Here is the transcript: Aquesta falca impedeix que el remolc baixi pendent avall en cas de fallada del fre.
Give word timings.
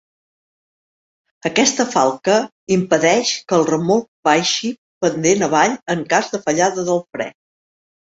Aquesta 1.49 1.85
falca 1.91 2.39
impedeix 2.77 3.35
que 3.53 3.59
el 3.61 3.69
remolc 3.69 4.09
baixi 4.31 4.75
pendent 5.07 5.49
avall 5.53 5.81
en 5.99 6.07
cas 6.13 6.35
de 6.37 6.45
fallada 6.51 6.91
del 6.93 7.09
fre. 7.09 7.35